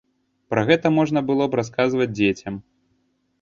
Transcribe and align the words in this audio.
Пра 0.53 0.61
гэта 0.69 0.91
можна 0.97 1.23
было 1.29 1.47
б 1.51 1.59
расказваць 1.61 2.09
дзецям. 2.17 2.59